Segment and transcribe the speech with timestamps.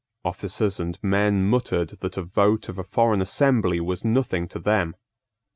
[0.25, 4.95] Officers and men muttered that a vote of a foreign assembly was nothing to them.